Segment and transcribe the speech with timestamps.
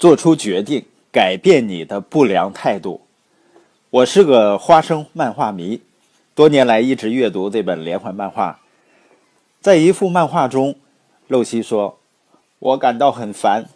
[0.00, 3.02] 做出决定，改变你的不良态度。
[3.90, 5.82] 我是个花生漫画迷，
[6.34, 8.60] 多年来一直阅读这本连环漫画。
[9.60, 10.76] 在一幅漫画中，
[11.28, 11.98] 露西说
[12.60, 13.66] ：“我感到很烦。”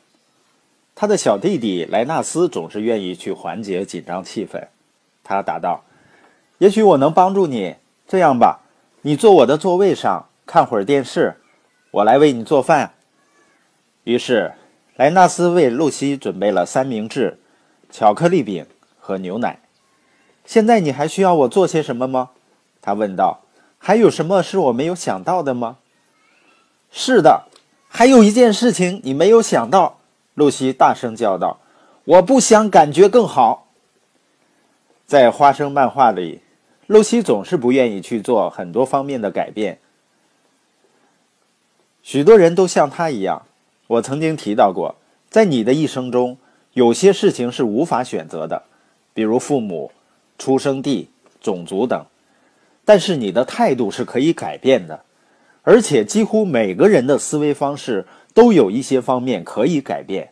[0.96, 4.68] 他的小弟弟莱纳斯总是愿意去缓解紧张气氛。
[5.22, 5.84] 他答道
[6.56, 7.74] ：“也许我能帮助你。
[8.08, 8.62] 这样吧，
[9.02, 11.36] 你坐我的座位上看会儿电视，
[11.90, 12.94] 我来为你做饭。”
[14.04, 14.54] 于是。
[14.96, 17.38] 莱纳斯为露西准备了三明治、
[17.90, 18.66] 巧克力饼
[18.98, 19.60] 和牛奶。
[20.44, 22.30] 现在你还需要我做些什么吗？
[22.80, 23.40] 他问道。
[23.78, 25.76] 还有什么是我没有想到的吗？
[26.90, 27.48] 是的，
[27.86, 29.98] 还有一件事情你没有想到。
[30.32, 31.60] 露西大声叫道
[32.04, 33.68] ：“我不想感觉更好。”
[35.04, 36.40] 在花生漫画里，
[36.86, 39.80] 露西总是不愿意去做很多方面的改变。
[42.02, 43.42] 许多人都像他一样。
[43.94, 44.96] 我曾经提到过，
[45.28, 46.38] 在你的一生中，
[46.72, 48.62] 有些事情是无法选择的，
[49.12, 49.92] 比如父母、
[50.38, 52.06] 出生地、种族等。
[52.84, 55.04] 但是你的态度是可以改变的，
[55.62, 60.30] 而且几乎每个人的思维方式都有一些方面可以改变。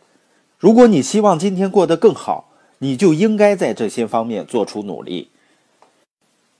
[0.59, 5.29] 如果你希望今天过得更好，你就应该在这些方面做出努力。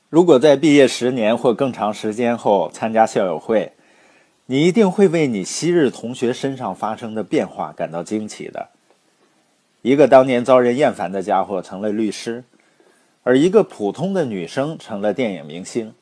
[0.10, 3.74] 如果在毕业十年或更长时间后参加校友会，
[4.46, 8.70] 你一定会为你昔日同学身上发生的变化感到惊奇的。
[9.82, 12.44] 一个当年遭人厌烦的家伙成了律师，
[13.24, 15.94] 而一个普通的女生成了电影明星。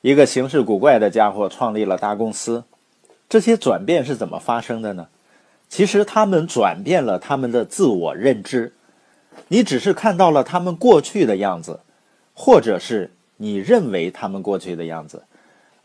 [0.00, 2.64] 一个行事古怪的家伙创立了大公司。
[3.28, 5.08] 这些转变是怎么发生的呢？
[5.68, 8.72] 其实他们转变了他们的自我认知。
[9.48, 11.80] 你只是看到了他们过去的样子，
[12.32, 15.24] 或者是你认为他们过去的样子。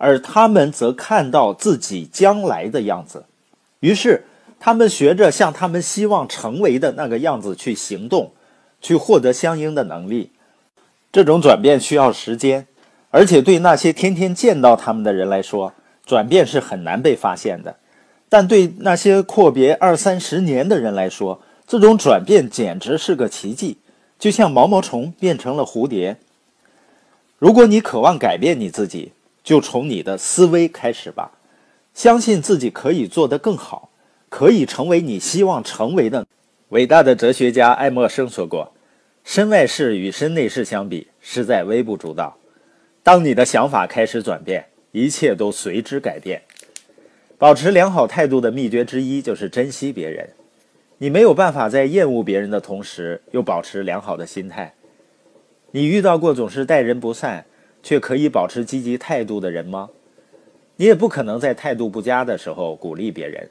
[0.03, 3.23] 而他们则看到自己将来的样子，
[3.81, 4.25] 于是
[4.59, 8.31] 他们学着像他们希望成为的那个样子去行动，
[8.81, 10.31] 去获得相应的能力。
[11.11, 12.65] 这种转变需要时间，
[13.11, 15.71] 而且对那些天天见到他们的人来说，
[16.03, 17.75] 转变是很难被发现的。
[18.27, 23.77] 但对那些阔别二三十年的人来说，这种转变简直是个奇迹，
[24.17, 26.17] 就像毛毛虫变成了蝴蝶。
[27.37, 29.11] 如果你渴望改变你自己，
[29.43, 31.31] 就从你的思维开始吧，
[31.93, 33.89] 相信自己可以做得更好，
[34.29, 36.25] 可以成为你希望成为的。
[36.69, 38.71] 伟大的哲学家爱默生说过
[39.25, 42.37] ：“身外事与身内事相比，实在微不足道。”
[43.03, 46.43] 当你的想法开始转变，一切都随之改变。
[47.37, 50.29] 保持良好态度的秘诀之一就是珍惜别人。
[50.99, 54.75] 你没有办法在厌恶别人的同时又保持良好的心态。
[55.71, 57.45] 你遇到过总是待人不善？
[57.83, 59.89] 却可以保持积极态度的人吗？
[60.75, 63.49] 你也不可能在态度不佳的时候鼓励别人。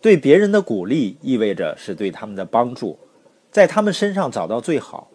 [0.00, 2.98] 对别人的鼓励意味着是对他们的帮助，
[3.50, 5.10] 在他们身上找到最好，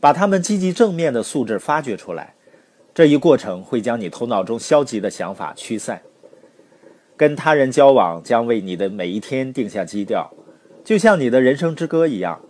[0.00, 2.34] 把他们积极正面的素质发掘出来。
[2.94, 6.00] 这一过程会将你头脑中消极的想法驱散。
[7.16, 10.32] 跟他人交往将为你的每一天定下基调，
[10.82, 12.40] 就像你的人生之歌一样。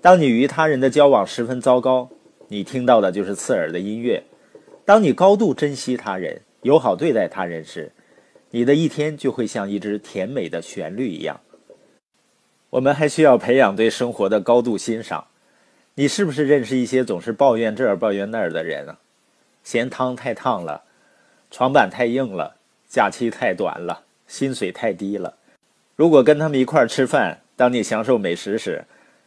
[0.00, 2.08] 当你与他人的交往十分糟糕，
[2.48, 4.22] 你听到的就是刺耳的音乐。
[4.90, 7.92] 当你高度珍惜他人、友好对待他人时，
[8.50, 11.38] 你的一天就会像一支甜美的旋律一样。
[12.70, 15.28] 我们还需要培养对生活的高度欣赏。
[15.94, 18.98] 你是不是认识一些总是抱怨这儿抱怨那儿的人啊？
[19.62, 20.82] 嫌汤太烫了，
[21.52, 22.56] 床板太硬了，
[22.88, 25.36] 假期太短了，薪水太低了。
[25.94, 28.84] 如果跟他们一块儿吃饭，当你享受美食时，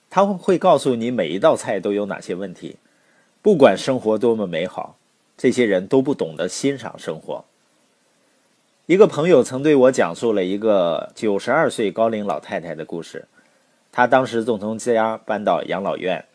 [0.10, 2.76] 他们会告诉你每一道菜都有哪些问题。
[3.42, 4.98] 不管生活多么美好。
[5.38, 7.46] 这些人都不懂得欣赏生活。
[8.86, 13.28] 一个朋友曾对我讲述了一个九十二岁高龄老太太的故事。
[13.92, 16.26] 她当时正从家搬到养老院，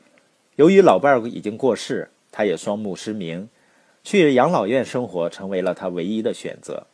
[0.56, 3.48] 由于老伴儿已经过世，她也双目失明，
[4.02, 6.86] 去养老院生活成为了她唯一的选择。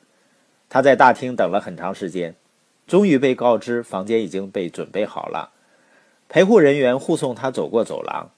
[0.68, 2.34] 她在大厅等了很长时间，
[2.86, 5.50] 终于被告知房间已经被准备好了。
[6.28, 8.30] 陪护人员护送她走过走廊，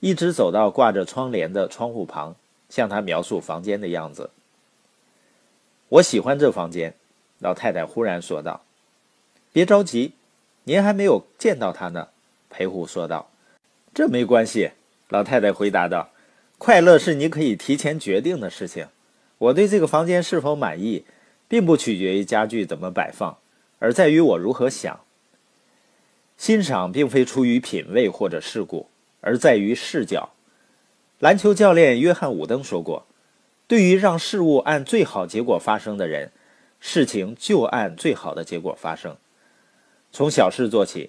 [0.00, 2.34] 一直走到挂着窗帘的窗户旁。
[2.68, 4.30] 向他描述房间的样子。
[5.88, 6.94] 我喜欢这房间，
[7.38, 8.64] 老太太忽然说道。
[9.52, 10.12] “别着急，
[10.64, 12.08] 您还没有见到他呢。”
[12.50, 13.30] 陪护说道。
[13.94, 14.70] “这没关系。”
[15.10, 16.10] 老太太回答道
[16.58, 18.88] ，“快乐是你可以提前决定的事情。
[19.38, 21.04] 我对这个房间是否满意，
[21.46, 23.38] 并不取决于家具怎么摆放，
[23.78, 25.00] 而在于我如何想。
[26.36, 28.88] 欣赏并非出于品味或者事故，
[29.20, 30.30] 而在于视角。”
[31.24, 33.06] 篮球教练约翰·伍登说过
[33.66, 36.30] ：“对于让事物按最好结果发生的人，
[36.80, 39.16] 事情就按最好的结果发生。
[40.12, 41.08] 从小事做起。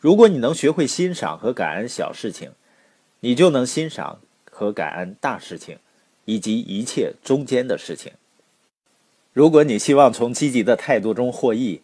[0.00, 2.50] 如果你能学会欣赏和感恩小事情，
[3.20, 4.18] 你就能欣赏
[4.50, 5.78] 和感恩大事情，
[6.24, 8.10] 以及一切中间的事情。
[9.32, 11.80] 如果你希望从积极的态度中获益，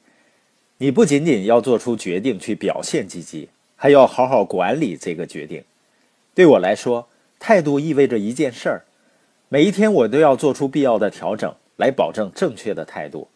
[0.78, 5.62] 你不仅仅要做出决定去表现积极，还要好好管理这个决定。
[6.34, 7.08] 对我来说，
[7.40, 8.84] 态度意味着一件事儿：
[9.48, 13.26] 每一天我都要做出必要的调整，来保证正确的态度。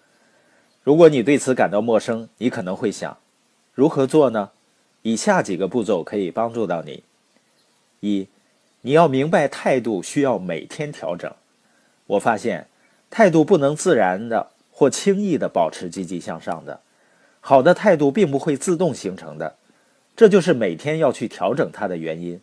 [0.84, 3.18] 如果你对此感到陌生，你可能会想：
[3.72, 4.50] 如何做呢？
[5.02, 7.02] 以下几个步骤可以帮助到你：
[7.98, 8.28] 一，
[8.82, 11.32] 你要明白态度需要每天调整。
[12.06, 12.68] 我发现。
[13.10, 16.80] 态度不能自然的或轻易的保持积极向上的，
[17.38, 19.54] 好的态度并不会自动形成的，
[20.16, 22.40] 这就是每天要去调整它的原因。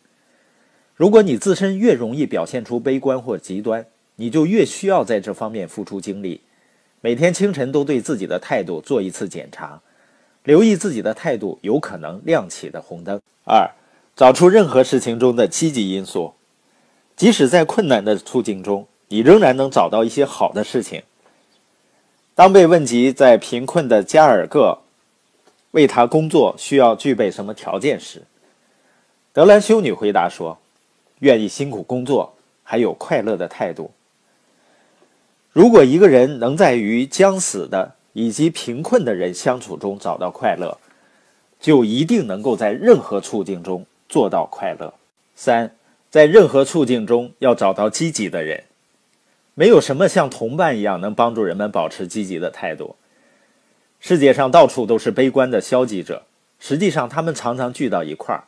[1.01, 3.83] 如果你自身越容易表现出悲观或极端，
[4.17, 6.41] 你就越需要在这方面付出精力。
[7.01, 9.81] 每天清晨都对自己的态度做一次检查，
[10.43, 13.19] 留意自己的态度有可能亮起的红灯。
[13.45, 13.67] 二，
[14.15, 16.35] 找出任何事情中的积极因素，
[17.15, 18.85] 即使在困难的处境中。
[19.07, 21.01] 你仍然能找到一些好的事情。
[22.35, 24.77] 当被问及在贫困的加尔各
[25.71, 28.21] 为他工作需要具备什么条件时，
[29.33, 30.59] 德兰修女回答说
[31.21, 33.89] ：“愿意辛苦工作，还有快乐的态度。
[35.51, 40.77] 如果一个人能在与将死的以及贫困的人相处中找到快乐，
[41.59, 44.93] 就一定能够在任何处境中做到快乐。”
[45.35, 45.75] 三，
[46.09, 48.63] 在任何处境中要找到积极的人。
[49.53, 52.95] 没有什么像同伴一样能帮助人们保持积极的态度。
[53.99, 56.23] 世界上到处都是悲观的消极者，
[56.59, 58.45] 实际上他们常常聚到一块儿。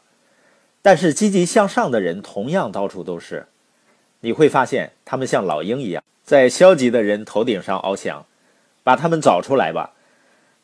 [0.83, 3.47] 但是积极向上的人同样到处都是。
[4.19, 8.24] 你会发现他们像老鹰一样，在消极的人头顶上翱翔。
[8.83, 9.94] 把他们找出来吧。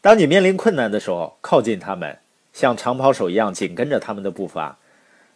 [0.02, 2.20] 当你面临困难的时候，靠近他们，
[2.52, 4.78] 像长跑手一样紧跟着他们的步伐。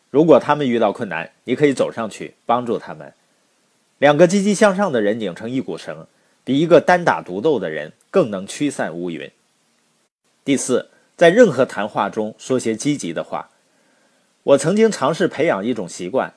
[0.09, 3.13] 如果他们遇到困难，你可以走上去帮助他们。
[3.99, 6.05] 两个积极向上的人拧成一股绳，
[6.43, 9.31] 比一个单打独斗的人更能驱散乌云。
[10.43, 13.49] 第四，在任何谈话中说些积极的话。
[14.43, 16.33] 我曾经尝试培养一种习惯，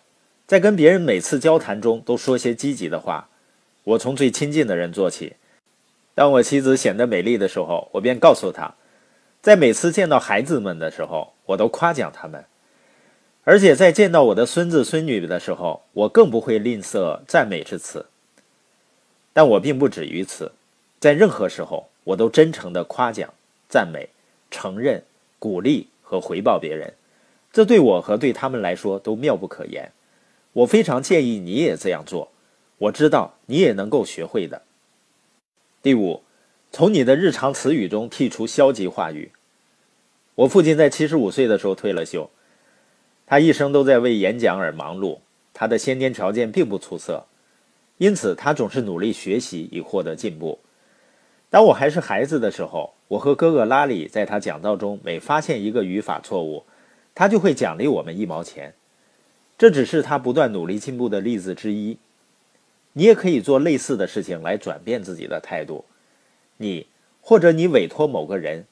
[0.47, 3.29] 在跟别人每次交谈中都说些积极的话。
[3.83, 5.35] 我从最亲近的人做起。
[6.15, 8.75] 当我妻子显得美丽的时候，我便告诉她；
[9.43, 12.45] 在每次见到孩子们的时候，我都夸奖他们。
[13.43, 18.07] 而且在见到我的孙子孙女的时候，我更不会吝啬赞美之词。
[19.33, 20.53] 但我并不止于此，
[21.01, 23.33] 在任何时候，我都真诚地夸奖、
[23.69, 24.09] 赞美、
[24.51, 25.03] 承认、
[25.39, 26.95] 鼓励和回报别人。
[27.57, 29.91] 这对我和对他们来说都妙不可言。
[30.53, 32.31] 我非常建议你也这样做。
[32.77, 34.61] 我知道你也能够学会的。
[35.81, 36.21] 第五，
[36.71, 39.33] 从你的日常词语中剔除消极话语。
[40.35, 42.29] 我父亲在七十五岁的时候退了休。
[43.25, 45.21] 他一生都在为演讲而忙碌，
[45.55, 47.25] 他的先天条件并不出色，
[47.97, 50.59] 因此他总是努力学习以获得进步。
[51.49, 56.63] 当我还是孩子的时候，我和哥哥拉里在他讲道中每发现一个语法错误，
[57.17, 58.75] 他就会奖励我们一毛钱。
[59.59, 61.99] 这只是他不断努力进步的例子之一。
[62.93, 65.85] 你也可以做类似的事情来转变自己的态度。
[66.59, 66.87] 你
[67.21, 68.67] 或者你委托某个人，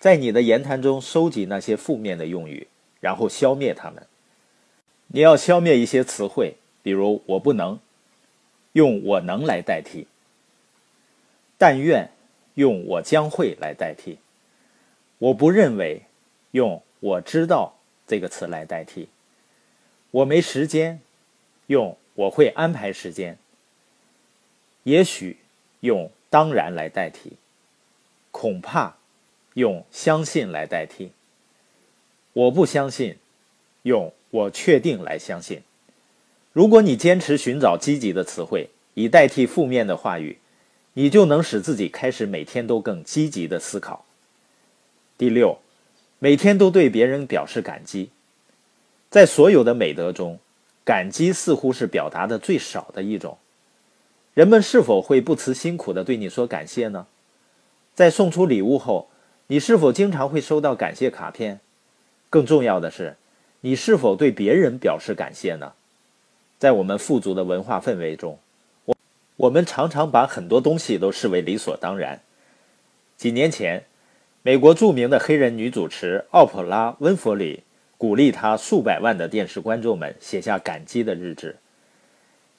[0.00, 2.66] 在你的言谈中收集那些负面的用语。
[3.00, 4.06] 然后消灭他们。
[5.06, 7.80] 你要消灭一些词汇，比如“我不能”，
[8.72, 10.02] 用“我能”来代替
[11.56, 12.10] ；“但愿”，
[12.56, 14.16] 用“我将会”来代替
[15.16, 16.02] ；“我不认为”，
[16.52, 17.78] 用“我知道”
[18.10, 19.04] 这个词来代替
[20.10, 21.00] ；“我没时间”，
[21.68, 23.34] 用“我会安排时间
[24.82, 25.36] ”；“也许”，
[25.78, 27.30] 用“当然”来代替
[28.32, 28.96] ；“恐怕”，
[29.54, 31.12] 用“相信”来代替。
[32.32, 33.16] 我不相信，
[33.82, 35.62] 用我确定来相信。
[36.52, 40.40] 如果你坚持寻找积极的词汇，以代替负面的话语，
[40.94, 44.04] 你就能使自己开始每天都更积极的思考。
[45.16, 45.60] 第六，
[46.22, 48.10] 每天都对别人表示感激。
[49.08, 50.38] 在所有的美德中，
[50.84, 53.38] 感激似乎是表达的最少的一种。
[54.34, 57.06] 人们是否会不辞辛苦的对你说感谢呢？
[57.94, 59.08] 在送出礼物后，
[59.46, 61.58] 你是否经常会收到感谢卡片？
[62.28, 63.16] 更重要的是，
[63.62, 65.72] 你是否对别人表示感谢呢？
[66.58, 68.38] 在我们富足的文化氛围中，
[68.84, 68.94] 我
[69.36, 72.20] 我们常常把很多东西都视为理所当然。
[73.16, 73.84] 几年前，
[74.42, 77.62] 美国著名的黑人女主持奥普拉·温弗里
[77.98, 81.58] 鼓励她数百万的电视观众们写下感激的日志，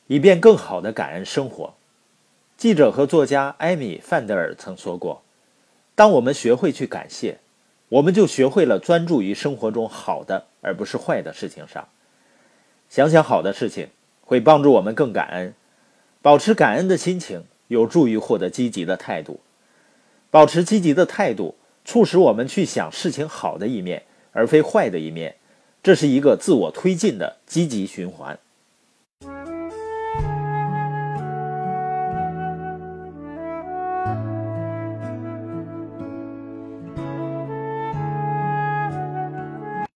[0.05, 1.73] 以便更好的感恩生活。
[2.55, 5.23] 记者和作家艾米·范德尔曾说过
[5.95, 7.39] ：“当我们学会去感谢。”
[7.89, 11.89] 我们就学会了专注于生活中好的，而不是坏的事情上。
[12.87, 13.89] 想想好的事情，
[14.21, 15.53] 会帮助我们更感恩。
[16.21, 19.41] 保持感恩的心情，有助于获得积极的态度。
[20.29, 21.55] 保持积极的态度，
[21.91, 25.35] 促使我们去想事情好的一面，而非坏的一面。
[25.83, 28.39] 这是一个自我推进的积极循环。